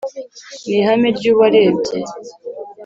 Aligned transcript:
ni 0.67 0.73
ihame 0.79 1.07
ry’uwarebye 1.17 1.97